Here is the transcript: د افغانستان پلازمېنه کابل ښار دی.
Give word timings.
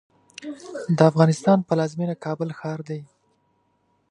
د 0.97 0.99
افغانستان 1.11 1.57
پلازمېنه 1.67 2.15
کابل 2.25 2.49
ښار 2.59 2.79
دی. 2.89 3.01